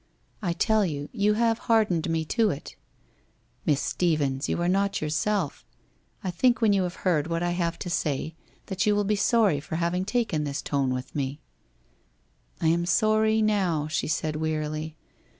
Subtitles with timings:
[0.41, 2.75] I tell you, you have hardened me to it'
[3.65, 5.63] 1 Miss Stephens, you are not yourself.
[6.23, 8.33] I think when you have heard what I have to say,
[8.65, 11.39] that you will be sorry for having taken this tone with me/'
[12.63, 14.95] I am sorry now/ she said wearily.